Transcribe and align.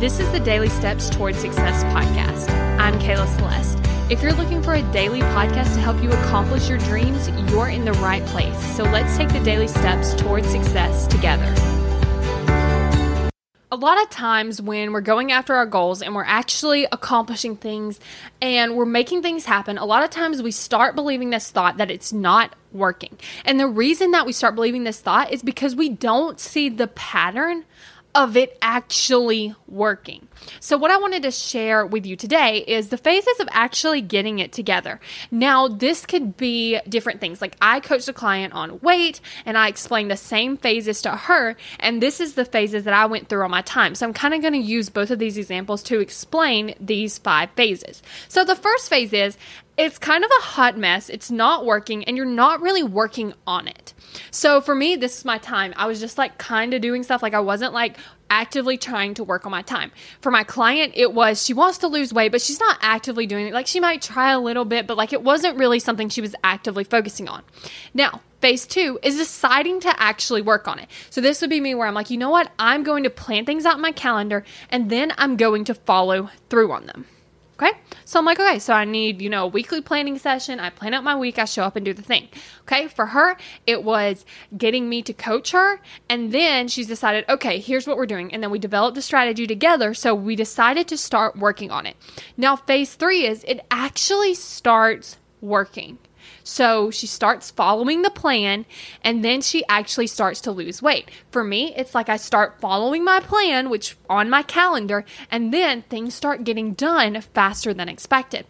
This 0.00 0.18
is 0.18 0.30
the 0.32 0.40
Daily 0.40 0.68
Steps 0.68 1.08
Towards 1.08 1.38
Success 1.38 1.84
podcast. 1.84 2.50
I'm 2.80 2.98
Kayla 2.98 3.28
Celeste. 3.36 3.78
If 4.10 4.22
you're 4.22 4.32
looking 4.32 4.60
for 4.60 4.74
a 4.74 4.82
daily 4.90 5.20
podcast 5.20 5.74
to 5.74 5.80
help 5.80 6.02
you 6.02 6.10
accomplish 6.10 6.68
your 6.68 6.78
dreams, 6.78 7.28
you're 7.52 7.68
in 7.68 7.84
the 7.84 7.92
right 7.94 8.22
place. 8.26 8.58
So 8.76 8.82
let's 8.82 9.16
take 9.16 9.28
the 9.28 9.38
daily 9.40 9.68
steps 9.68 10.12
towards 10.14 10.48
success 10.48 11.06
together. 11.06 11.54
A 13.70 13.76
lot 13.76 14.02
of 14.02 14.10
times 14.10 14.60
when 14.60 14.92
we're 14.92 15.00
going 15.00 15.30
after 15.30 15.54
our 15.54 15.64
goals 15.64 16.02
and 16.02 16.14
we're 16.14 16.24
actually 16.24 16.86
accomplishing 16.90 17.56
things 17.56 18.00
and 18.42 18.76
we're 18.76 18.84
making 18.84 19.22
things 19.22 19.44
happen, 19.46 19.78
a 19.78 19.84
lot 19.84 20.02
of 20.02 20.10
times 20.10 20.42
we 20.42 20.50
start 20.50 20.96
believing 20.96 21.30
this 21.30 21.50
thought 21.50 21.76
that 21.76 21.90
it's 21.90 22.12
not 22.12 22.54
working. 22.72 23.16
And 23.44 23.60
the 23.60 23.68
reason 23.68 24.10
that 24.10 24.26
we 24.26 24.32
start 24.32 24.56
believing 24.56 24.84
this 24.84 25.00
thought 25.00 25.32
is 25.32 25.42
because 25.42 25.76
we 25.76 25.88
don't 25.88 26.38
see 26.40 26.68
the 26.68 26.88
pattern 26.88 27.64
of 28.14 28.36
it 28.36 28.56
actually 28.62 29.54
working. 29.66 30.28
So, 30.60 30.76
what 30.76 30.90
I 30.90 30.98
wanted 30.98 31.22
to 31.24 31.30
share 31.30 31.84
with 31.84 32.06
you 32.06 32.16
today 32.16 32.58
is 32.66 32.88
the 32.88 32.98
phases 32.98 33.40
of 33.40 33.48
actually 33.50 34.00
getting 34.02 34.38
it 34.38 34.52
together. 34.52 35.00
Now, 35.30 35.68
this 35.68 36.06
could 36.06 36.36
be 36.36 36.80
different 36.88 37.20
things. 37.20 37.40
Like, 37.40 37.56
I 37.60 37.80
coached 37.80 38.08
a 38.08 38.12
client 38.12 38.52
on 38.52 38.80
weight 38.80 39.20
and 39.44 39.58
I 39.58 39.68
explained 39.68 40.10
the 40.10 40.16
same 40.16 40.56
phases 40.56 41.02
to 41.02 41.10
her, 41.10 41.56
and 41.80 42.02
this 42.02 42.20
is 42.20 42.34
the 42.34 42.44
phases 42.44 42.84
that 42.84 42.94
I 42.94 43.06
went 43.06 43.28
through 43.28 43.44
on 43.44 43.50
my 43.50 43.62
time. 43.62 43.94
So, 43.94 44.06
I'm 44.06 44.14
kind 44.14 44.34
of 44.34 44.40
going 44.40 44.52
to 44.54 44.58
use 44.58 44.90
both 44.90 45.10
of 45.10 45.18
these 45.18 45.38
examples 45.38 45.82
to 45.84 46.00
explain 46.00 46.74
these 46.80 47.18
five 47.18 47.50
phases. 47.56 48.02
So, 48.28 48.44
the 48.44 48.56
first 48.56 48.88
phase 48.88 49.12
is 49.12 49.36
it's 49.76 49.98
kind 49.98 50.24
of 50.24 50.30
a 50.38 50.42
hot 50.42 50.78
mess. 50.78 51.08
It's 51.08 51.30
not 51.30 51.64
working, 51.64 52.04
and 52.04 52.16
you're 52.16 52.26
not 52.26 52.60
really 52.60 52.82
working 52.82 53.34
on 53.46 53.66
it. 53.66 53.92
So 54.30 54.60
for 54.60 54.74
me, 54.74 54.96
this 54.96 55.18
is 55.18 55.24
my 55.24 55.38
time. 55.38 55.74
I 55.76 55.86
was 55.86 56.00
just 56.00 56.18
like 56.18 56.38
kind 56.38 56.74
of 56.74 56.80
doing 56.80 57.02
stuff. 57.02 57.22
Like 57.22 57.34
I 57.34 57.40
wasn't 57.40 57.72
like 57.72 57.96
actively 58.30 58.76
trying 58.76 59.14
to 59.14 59.24
work 59.24 59.46
on 59.46 59.52
my 59.52 59.62
time. 59.62 59.90
For 60.20 60.30
my 60.30 60.44
client, 60.44 60.92
it 60.94 61.12
was 61.12 61.44
she 61.44 61.52
wants 61.54 61.78
to 61.78 61.88
lose 61.88 62.12
weight, 62.12 62.32
but 62.32 62.40
she's 62.40 62.60
not 62.60 62.78
actively 62.80 63.26
doing 63.26 63.48
it. 63.48 63.52
Like 63.52 63.66
she 63.66 63.80
might 63.80 64.02
try 64.02 64.32
a 64.32 64.40
little 64.40 64.64
bit, 64.64 64.86
but 64.86 64.96
like 64.96 65.12
it 65.12 65.22
wasn't 65.22 65.58
really 65.58 65.80
something 65.80 66.08
she 66.08 66.20
was 66.20 66.34
actively 66.44 66.84
focusing 66.84 67.28
on. 67.28 67.42
Now, 67.92 68.20
phase 68.40 68.66
two 68.66 68.98
is 69.02 69.16
deciding 69.16 69.80
to 69.80 70.00
actually 70.00 70.42
work 70.42 70.68
on 70.68 70.78
it. 70.78 70.88
So 71.10 71.20
this 71.20 71.40
would 71.40 71.50
be 71.50 71.60
me 71.60 71.74
where 71.74 71.86
I'm 71.86 71.94
like, 71.94 72.10
you 72.10 72.18
know 72.18 72.30
what? 72.30 72.50
I'm 72.58 72.82
going 72.82 73.04
to 73.04 73.10
plan 73.10 73.44
things 73.44 73.66
out 73.66 73.76
in 73.76 73.82
my 73.82 73.92
calendar 73.92 74.44
and 74.68 74.90
then 74.90 75.12
I'm 75.18 75.36
going 75.36 75.64
to 75.64 75.74
follow 75.74 76.30
through 76.48 76.72
on 76.72 76.86
them. 76.86 77.06
Okay. 77.54 77.70
So 78.04 78.18
I'm 78.18 78.24
like, 78.24 78.40
okay, 78.40 78.58
so 78.58 78.74
I 78.74 78.84
need, 78.84 79.22
you 79.22 79.30
know, 79.30 79.44
a 79.44 79.46
weekly 79.46 79.80
planning 79.80 80.18
session. 80.18 80.58
I 80.58 80.70
plan 80.70 80.92
out 80.92 81.04
my 81.04 81.14
week, 81.14 81.38
I 81.38 81.44
show 81.44 81.62
up 81.62 81.76
and 81.76 81.84
do 81.84 81.94
the 81.94 82.02
thing. 82.02 82.28
Okay. 82.62 82.88
For 82.88 83.06
her, 83.06 83.36
it 83.66 83.84
was 83.84 84.26
getting 84.56 84.88
me 84.88 85.02
to 85.02 85.12
coach 85.12 85.52
her. 85.52 85.80
And 86.08 86.32
then 86.32 86.66
she's 86.66 86.88
decided, 86.88 87.24
okay, 87.28 87.60
here's 87.60 87.86
what 87.86 87.96
we're 87.96 88.06
doing. 88.06 88.32
And 88.34 88.42
then 88.42 88.50
we 88.50 88.58
developed 88.58 88.98
a 88.98 89.02
strategy 89.02 89.46
together. 89.46 89.94
So 89.94 90.14
we 90.14 90.34
decided 90.34 90.88
to 90.88 90.96
start 90.96 91.36
working 91.36 91.70
on 91.70 91.86
it. 91.86 91.96
Now, 92.36 92.56
phase 92.56 92.94
three 92.94 93.24
is 93.24 93.44
it 93.44 93.64
actually 93.70 94.34
starts 94.34 95.18
working. 95.40 95.98
So 96.42 96.90
she 96.90 97.06
starts 97.06 97.50
following 97.50 98.02
the 98.02 98.10
plan 98.10 98.66
and 99.02 99.24
then 99.24 99.40
she 99.40 99.64
actually 99.68 100.06
starts 100.06 100.40
to 100.42 100.52
lose 100.52 100.82
weight. 100.82 101.10
For 101.30 101.44
me, 101.44 101.74
it's 101.76 101.94
like 101.94 102.08
I 102.08 102.16
start 102.16 102.60
following 102.60 103.04
my 103.04 103.20
plan, 103.20 103.70
which 103.70 103.96
on 104.08 104.30
my 104.30 104.42
calendar, 104.42 105.04
and 105.30 105.52
then 105.52 105.82
things 105.82 106.14
start 106.14 106.44
getting 106.44 106.74
done 106.74 107.20
faster 107.20 107.74
than 107.74 107.88
expected. 107.88 108.46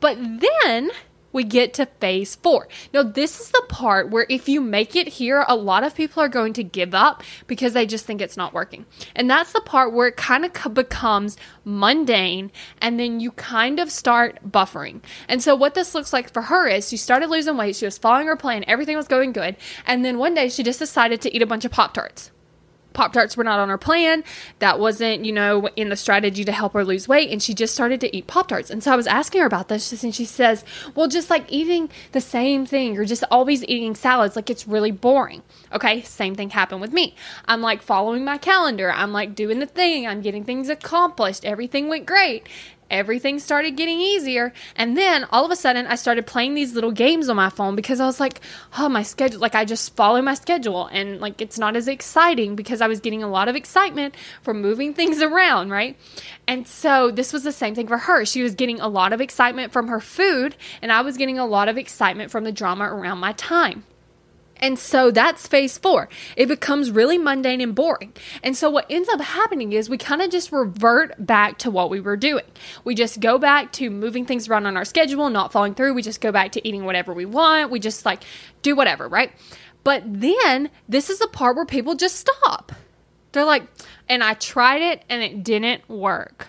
But 0.00 0.18
then 0.18 0.90
we 1.32 1.44
get 1.44 1.74
to 1.74 1.86
phase 1.86 2.34
four. 2.34 2.68
Now, 2.92 3.02
this 3.02 3.40
is 3.40 3.50
the 3.50 3.64
part 3.68 4.10
where 4.10 4.26
if 4.28 4.48
you 4.48 4.60
make 4.60 4.96
it 4.96 5.08
here, 5.08 5.44
a 5.48 5.56
lot 5.56 5.84
of 5.84 5.94
people 5.94 6.22
are 6.22 6.28
going 6.28 6.52
to 6.54 6.64
give 6.64 6.94
up 6.94 7.22
because 7.46 7.72
they 7.72 7.86
just 7.86 8.06
think 8.06 8.20
it's 8.20 8.36
not 8.36 8.54
working. 8.54 8.86
And 9.14 9.28
that's 9.28 9.52
the 9.52 9.60
part 9.60 9.92
where 9.92 10.08
it 10.08 10.16
kind 10.16 10.44
of 10.44 10.74
becomes 10.74 11.36
mundane 11.64 12.50
and 12.80 12.98
then 12.98 13.20
you 13.20 13.32
kind 13.32 13.78
of 13.78 13.90
start 13.90 14.50
buffering. 14.50 15.00
And 15.28 15.42
so, 15.42 15.54
what 15.54 15.74
this 15.74 15.94
looks 15.94 16.12
like 16.12 16.32
for 16.32 16.42
her 16.42 16.66
is 16.66 16.88
she 16.88 16.96
started 16.96 17.28
losing 17.28 17.56
weight, 17.56 17.76
she 17.76 17.84
was 17.84 17.98
following 17.98 18.26
her 18.26 18.36
plan, 18.36 18.64
everything 18.66 18.96
was 18.96 19.08
going 19.08 19.32
good. 19.32 19.56
And 19.86 20.04
then 20.04 20.18
one 20.18 20.34
day 20.34 20.48
she 20.48 20.62
just 20.62 20.78
decided 20.78 21.20
to 21.22 21.34
eat 21.34 21.42
a 21.42 21.46
bunch 21.46 21.64
of 21.64 21.70
Pop 21.70 21.94
Tarts. 21.94 22.30
Pop 22.96 23.12
Tarts 23.12 23.36
were 23.36 23.44
not 23.44 23.60
on 23.60 23.68
her 23.68 23.78
plan. 23.78 24.24
That 24.58 24.80
wasn't, 24.80 25.26
you 25.26 25.32
know, 25.32 25.68
in 25.76 25.90
the 25.90 25.96
strategy 25.96 26.44
to 26.44 26.52
help 26.52 26.72
her 26.72 26.84
lose 26.84 27.06
weight. 27.06 27.30
And 27.30 27.42
she 27.42 27.52
just 27.52 27.74
started 27.74 28.00
to 28.00 28.16
eat 28.16 28.26
Pop 28.26 28.48
Tarts. 28.48 28.70
And 28.70 28.82
so 28.82 28.90
I 28.90 28.96
was 28.96 29.06
asking 29.06 29.42
her 29.42 29.46
about 29.46 29.68
this, 29.68 30.02
and 30.02 30.14
she 30.14 30.24
says, 30.24 30.64
Well, 30.94 31.06
just 31.06 31.28
like 31.28 31.44
eating 31.52 31.90
the 32.12 32.22
same 32.22 32.64
thing, 32.64 32.94
you're 32.94 33.04
just 33.04 33.22
always 33.30 33.62
eating 33.64 33.94
salads, 33.94 34.34
like 34.34 34.48
it's 34.48 34.66
really 34.66 34.90
boring. 34.90 35.42
Okay, 35.72 36.00
same 36.02 36.34
thing 36.34 36.50
happened 36.50 36.80
with 36.80 36.92
me. 36.92 37.14
I'm 37.44 37.60
like 37.60 37.82
following 37.82 38.24
my 38.24 38.38
calendar, 38.38 38.90
I'm 38.90 39.12
like 39.12 39.34
doing 39.34 39.60
the 39.60 39.66
thing, 39.66 40.06
I'm 40.06 40.22
getting 40.22 40.44
things 40.44 40.70
accomplished, 40.70 41.44
everything 41.44 41.88
went 41.88 42.06
great 42.06 42.48
everything 42.90 43.38
started 43.38 43.76
getting 43.76 44.00
easier. 44.00 44.52
And 44.74 44.96
then 44.96 45.26
all 45.30 45.44
of 45.44 45.50
a 45.50 45.56
sudden, 45.56 45.86
I 45.86 45.96
started 45.96 46.26
playing 46.26 46.54
these 46.54 46.74
little 46.74 46.92
games 46.92 47.28
on 47.28 47.36
my 47.36 47.50
phone 47.50 47.76
because 47.76 48.00
I 48.00 48.06
was 48.06 48.20
like, 48.20 48.40
oh, 48.78 48.88
my 48.88 49.02
schedule, 49.02 49.40
like 49.40 49.54
I 49.54 49.64
just 49.64 49.94
follow 49.96 50.22
my 50.22 50.34
schedule. 50.34 50.86
And 50.86 51.20
like 51.20 51.40
it's 51.40 51.58
not 51.58 51.76
as 51.76 51.88
exciting 51.88 52.56
because 52.56 52.80
I 52.80 52.88
was 52.88 53.00
getting 53.00 53.22
a 53.22 53.28
lot 53.28 53.48
of 53.48 53.56
excitement 53.56 54.14
from 54.42 54.60
moving 54.60 54.94
things 54.94 55.20
around, 55.22 55.70
right? 55.70 55.96
And 56.46 56.66
so 56.66 57.10
this 57.10 57.32
was 57.32 57.42
the 57.42 57.52
same 57.52 57.74
thing 57.74 57.88
for 57.88 57.98
her. 57.98 58.24
She 58.24 58.42
was 58.42 58.54
getting 58.54 58.80
a 58.80 58.88
lot 58.88 59.12
of 59.12 59.20
excitement 59.20 59.72
from 59.72 59.88
her 59.88 60.00
food, 60.00 60.56
and 60.82 60.92
I 60.92 61.00
was 61.00 61.16
getting 61.16 61.38
a 61.38 61.46
lot 61.46 61.68
of 61.68 61.76
excitement 61.76 62.30
from 62.30 62.44
the 62.44 62.52
drama 62.52 62.84
around 62.84 63.18
my 63.18 63.32
time. 63.32 63.84
And 64.58 64.78
so 64.78 65.10
that's 65.10 65.46
phase 65.46 65.78
four. 65.78 66.08
It 66.36 66.46
becomes 66.46 66.90
really 66.90 67.18
mundane 67.18 67.60
and 67.60 67.74
boring. 67.74 68.12
And 68.42 68.56
so 68.56 68.70
what 68.70 68.86
ends 68.90 69.08
up 69.08 69.20
happening 69.20 69.72
is 69.72 69.88
we 69.88 69.98
kind 69.98 70.22
of 70.22 70.30
just 70.30 70.52
revert 70.52 71.14
back 71.24 71.58
to 71.58 71.70
what 71.70 71.90
we 71.90 72.00
were 72.00 72.16
doing. 72.16 72.44
We 72.84 72.94
just 72.94 73.20
go 73.20 73.38
back 73.38 73.72
to 73.72 73.90
moving 73.90 74.24
things 74.24 74.48
around 74.48 74.66
on 74.66 74.76
our 74.76 74.84
schedule, 74.84 75.28
not 75.30 75.52
following 75.52 75.74
through. 75.74 75.94
We 75.94 76.02
just 76.02 76.20
go 76.20 76.32
back 76.32 76.52
to 76.52 76.66
eating 76.66 76.84
whatever 76.84 77.12
we 77.12 77.26
want. 77.26 77.70
We 77.70 77.80
just 77.80 78.06
like 78.06 78.22
do 78.62 78.74
whatever, 78.74 79.08
right? 79.08 79.32
But 79.84 80.02
then 80.06 80.70
this 80.88 81.10
is 81.10 81.18
the 81.20 81.28
part 81.28 81.56
where 81.56 81.66
people 81.66 81.94
just 81.94 82.16
stop. 82.16 82.72
They're 83.32 83.44
like, 83.44 83.64
and 84.08 84.24
I 84.24 84.34
tried 84.34 84.82
it 84.82 85.04
and 85.08 85.22
it 85.22 85.44
didn't 85.44 85.88
work. 85.88 86.48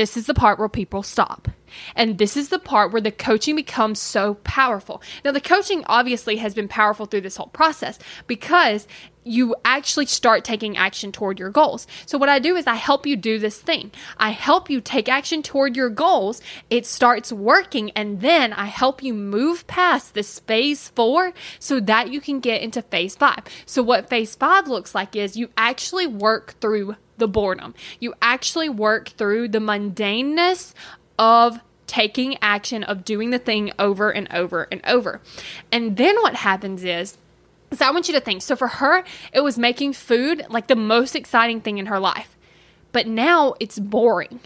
This 0.00 0.16
is 0.16 0.24
the 0.24 0.32
part 0.32 0.58
where 0.58 0.70
people 0.70 1.02
stop. 1.02 1.46
And 1.94 2.16
this 2.16 2.34
is 2.34 2.48
the 2.48 2.58
part 2.58 2.90
where 2.90 3.02
the 3.02 3.12
coaching 3.12 3.54
becomes 3.54 4.00
so 4.00 4.32
powerful. 4.44 5.02
Now, 5.26 5.32
the 5.32 5.42
coaching 5.42 5.84
obviously 5.88 6.36
has 6.36 6.54
been 6.54 6.68
powerful 6.68 7.04
through 7.04 7.20
this 7.20 7.36
whole 7.36 7.48
process 7.48 7.98
because 8.26 8.88
you 9.24 9.54
actually 9.64 10.06
start 10.06 10.44
taking 10.44 10.76
action 10.76 11.12
toward 11.12 11.38
your 11.38 11.50
goals. 11.50 11.86
So, 12.06 12.18
what 12.18 12.28
I 12.28 12.38
do 12.38 12.56
is 12.56 12.66
I 12.66 12.74
help 12.74 13.06
you 13.06 13.16
do 13.16 13.38
this 13.38 13.58
thing. 13.58 13.90
I 14.16 14.30
help 14.30 14.70
you 14.70 14.80
take 14.80 15.08
action 15.08 15.42
toward 15.42 15.76
your 15.76 15.90
goals. 15.90 16.40
It 16.70 16.86
starts 16.86 17.32
working, 17.32 17.90
and 17.92 18.20
then 18.20 18.52
I 18.52 18.66
help 18.66 19.02
you 19.02 19.14
move 19.14 19.66
past 19.66 20.14
this 20.14 20.38
phase 20.40 20.88
four 20.88 21.32
so 21.58 21.80
that 21.80 22.12
you 22.12 22.20
can 22.20 22.40
get 22.40 22.62
into 22.62 22.82
phase 22.82 23.16
five. 23.16 23.44
So, 23.66 23.82
what 23.82 24.08
phase 24.08 24.34
five 24.34 24.68
looks 24.68 24.94
like 24.94 25.14
is 25.14 25.36
you 25.36 25.48
actually 25.56 26.06
work 26.06 26.54
through 26.60 26.96
the 27.18 27.28
boredom. 27.28 27.74
You 28.00 28.14
actually 28.22 28.68
work 28.68 29.10
through 29.10 29.48
the 29.48 29.58
mundaneness 29.58 30.72
of 31.18 31.60
taking 31.86 32.38
action, 32.40 32.84
of 32.84 33.04
doing 33.04 33.30
the 33.30 33.38
thing 33.38 33.72
over 33.78 34.10
and 34.10 34.32
over 34.32 34.68
and 34.70 34.80
over. 34.86 35.20
And 35.72 35.96
then 35.96 36.14
what 36.22 36.36
happens 36.36 36.84
is, 36.84 37.18
so 37.72 37.86
I 37.86 37.90
want 37.90 38.08
you 38.08 38.14
to 38.14 38.20
think. 38.20 38.42
So 38.42 38.56
for 38.56 38.68
her, 38.68 39.04
it 39.32 39.40
was 39.40 39.58
making 39.58 39.92
food 39.92 40.44
like 40.48 40.66
the 40.66 40.76
most 40.76 41.14
exciting 41.14 41.60
thing 41.60 41.78
in 41.78 41.86
her 41.86 42.00
life. 42.00 42.36
But 42.92 43.06
now 43.06 43.54
it's 43.60 43.78
boring. 43.78 44.40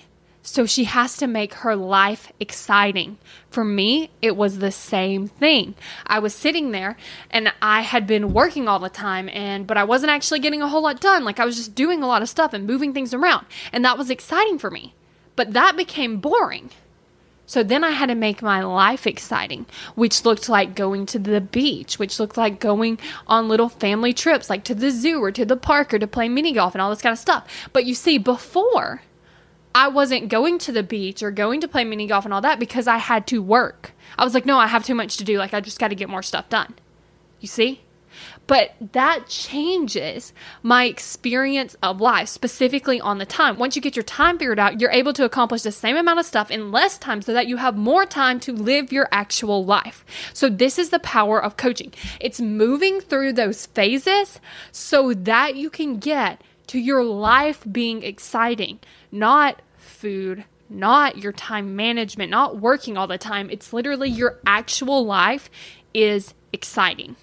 So 0.46 0.66
she 0.66 0.84
has 0.84 1.16
to 1.16 1.26
make 1.26 1.54
her 1.54 1.74
life 1.74 2.30
exciting. 2.38 3.16
For 3.48 3.64
me, 3.64 4.10
it 4.20 4.36
was 4.36 4.58
the 4.58 4.70
same 4.70 5.26
thing. 5.26 5.74
I 6.06 6.18
was 6.18 6.34
sitting 6.34 6.70
there 6.70 6.98
and 7.30 7.50
I 7.62 7.80
had 7.80 8.06
been 8.06 8.34
working 8.34 8.68
all 8.68 8.78
the 8.78 8.90
time 8.90 9.30
and 9.30 9.66
but 9.66 9.78
I 9.78 9.84
wasn't 9.84 10.12
actually 10.12 10.40
getting 10.40 10.60
a 10.60 10.68
whole 10.68 10.82
lot 10.82 11.00
done. 11.00 11.24
Like 11.24 11.40
I 11.40 11.46
was 11.46 11.56
just 11.56 11.74
doing 11.74 12.02
a 12.02 12.06
lot 12.06 12.20
of 12.20 12.28
stuff 12.28 12.52
and 12.52 12.66
moving 12.66 12.92
things 12.92 13.14
around. 13.14 13.46
And 13.72 13.82
that 13.86 13.96
was 13.96 14.10
exciting 14.10 14.58
for 14.58 14.70
me. 14.70 14.92
But 15.34 15.54
that 15.54 15.78
became 15.78 16.18
boring. 16.18 16.70
So 17.46 17.62
then 17.62 17.84
I 17.84 17.90
had 17.90 18.06
to 18.06 18.14
make 18.14 18.42
my 18.42 18.62
life 18.62 19.06
exciting, 19.06 19.66
which 19.94 20.24
looked 20.24 20.48
like 20.48 20.74
going 20.74 21.06
to 21.06 21.18
the 21.18 21.40
beach, 21.40 21.98
which 21.98 22.18
looked 22.18 22.36
like 22.36 22.58
going 22.58 22.98
on 23.26 23.48
little 23.48 23.68
family 23.68 24.12
trips, 24.12 24.48
like 24.48 24.64
to 24.64 24.74
the 24.74 24.90
zoo 24.90 25.22
or 25.22 25.30
to 25.30 25.44
the 25.44 25.56
park 25.56 25.92
or 25.92 25.98
to 25.98 26.06
play 26.06 26.28
mini 26.28 26.52
golf 26.52 26.74
and 26.74 26.80
all 26.80 26.90
this 26.90 27.02
kind 27.02 27.12
of 27.12 27.18
stuff. 27.18 27.46
But 27.72 27.84
you 27.84 27.94
see, 27.94 28.16
before 28.18 29.02
I 29.74 29.88
wasn't 29.88 30.28
going 30.28 30.58
to 30.60 30.72
the 30.72 30.84
beach 30.84 31.22
or 31.22 31.32
going 31.32 31.60
to 31.60 31.68
play 31.68 31.84
mini 31.84 32.06
golf 32.06 32.24
and 32.24 32.32
all 32.32 32.40
that 32.42 32.60
because 32.60 32.86
I 32.86 32.98
had 32.98 33.26
to 33.28 33.42
work. 33.42 33.92
I 34.16 34.24
was 34.24 34.32
like, 34.32 34.46
no, 34.46 34.56
I 34.56 34.68
have 34.68 34.84
too 34.84 34.94
much 34.94 35.16
to 35.16 35.24
do. 35.24 35.36
Like, 35.36 35.52
I 35.52 35.60
just 35.60 35.80
got 35.80 35.88
to 35.88 35.96
get 35.96 36.08
more 36.08 36.22
stuff 36.22 36.48
done. 36.48 36.74
You 37.40 37.48
see? 37.48 37.80
But 38.46 38.74
that 38.92 39.26
changes 39.28 40.32
my 40.62 40.84
experience 40.84 41.76
of 41.82 42.00
life, 42.00 42.28
specifically 42.28 43.00
on 43.00 43.18
the 43.18 43.26
time. 43.26 43.58
Once 43.58 43.76
you 43.76 43.82
get 43.82 43.96
your 43.96 44.02
time 44.02 44.38
figured 44.38 44.58
out, 44.58 44.80
you're 44.80 44.90
able 44.90 45.12
to 45.14 45.24
accomplish 45.24 45.62
the 45.62 45.72
same 45.72 45.96
amount 45.96 46.20
of 46.20 46.26
stuff 46.26 46.50
in 46.50 46.72
less 46.72 46.98
time 46.98 47.22
so 47.22 47.32
that 47.32 47.46
you 47.46 47.56
have 47.56 47.76
more 47.76 48.06
time 48.06 48.40
to 48.40 48.52
live 48.52 48.92
your 48.92 49.08
actual 49.12 49.64
life. 49.64 50.04
So, 50.32 50.48
this 50.48 50.78
is 50.78 50.90
the 50.90 50.98
power 50.98 51.42
of 51.42 51.56
coaching. 51.56 51.92
It's 52.20 52.40
moving 52.40 53.00
through 53.00 53.34
those 53.34 53.66
phases 53.66 54.40
so 54.72 55.14
that 55.14 55.56
you 55.56 55.70
can 55.70 55.98
get 55.98 56.42
to 56.68 56.78
your 56.78 57.04
life 57.04 57.64
being 57.70 58.02
exciting, 58.02 58.80
not 59.10 59.60
food, 59.76 60.44
not 60.68 61.18
your 61.18 61.32
time 61.32 61.76
management, 61.76 62.30
not 62.30 62.58
working 62.58 62.96
all 62.96 63.06
the 63.06 63.18
time. 63.18 63.50
It's 63.50 63.72
literally 63.72 64.08
your 64.08 64.40
actual 64.46 65.04
life 65.04 65.50
is 65.92 66.34
exciting. 66.52 67.16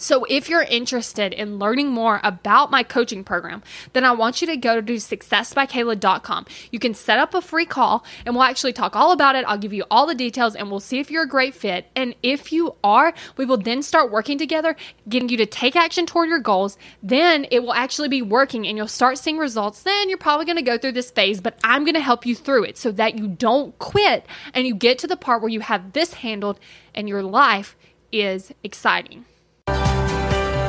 So, 0.00 0.24
if 0.30 0.48
you're 0.48 0.62
interested 0.62 1.34
in 1.34 1.58
learning 1.58 1.88
more 1.88 2.20
about 2.24 2.70
my 2.70 2.82
coaching 2.82 3.22
program, 3.22 3.62
then 3.92 4.02
I 4.02 4.12
want 4.12 4.40
you 4.40 4.46
to 4.46 4.56
go 4.56 4.80
to 4.80 4.94
successbykayla.com. 4.94 6.46
You 6.70 6.78
can 6.78 6.94
set 6.94 7.18
up 7.18 7.34
a 7.34 7.42
free 7.42 7.66
call 7.66 8.02
and 8.24 8.34
we'll 8.34 8.44
actually 8.44 8.72
talk 8.72 8.96
all 8.96 9.12
about 9.12 9.36
it. 9.36 9.44
I'll 9.46 9.58
give 9.58 9.74
you 9.74 9.84
all 9.90 10.06
the 10.06 10.14
details 10.14 10.56
and 10.56 10.70
we'll 10.70 10.80
see 10.80 11.00
if 11.00 11.10
you're 11.10 11.24
a 11.24 11.28
great 11.28 11.54
fit. 11.54 11.86
And 11.94 12.14
if 12.22 12.50
you 12.50 12.76
are, 12.82 13.12
we 13.36 13.44
will 13.44 13.58
then 13.58 13.82
start 13.82 14.10
working 14.10 14.38
together, 14.38 14.74
getting 15.06 15.28
you 15.28 15.36
to 15.36 15.44
take 15.44 15.76
action 15.76 16.06
toward 16.06 16.30
your 16.30 16.38
goals. 16.38 16.78
Then 17.02 17.46
it 17.50 17.62
will 17.62 17.74
actually 17.74 18.08
be 18.08 18.22
working 18.22 18.66
and 18.66 18.78
you'll 18.78 18.88
start 18.88 19.18
seeing 19.18 19.36
results. 19.36 19.82
Then 19.82 20.08
you're 20.08 20.16
probably 20.16 20.46
going 20.46 20.56
to 20.56 20.62
go 20.62 20.78
through 20.78 20.92
this 20.92 21.10
phase, 21.10 21.42
but 21.42 21.58
I'm 21.62 21.84
going 21.84 21.92
to 21.92 22.00
help 22.00 22.24
you 22.24 22.34
through 22.34 22.64
it 22.64 22.78
so 22.78 22.90
that 22.92 23.18
you 23.18 23.28
don't 23.28 23.78
quit 23.78 24.24
and 24.54 24.66
you 24.66 24.74
get 24.74 24.98
to 25.00 25.06
the 25.06 25.18
part 25.18 25.42
where 25.42 25.50
you 25.50 25.60
have 25.60 25.92
this 25.92 26.14
handled 26.14 26.58
and 26.94 27.06
your 27.06 27.22
life 27.22 27.76
is 28.10 28.50
exciting. 28.64 29.26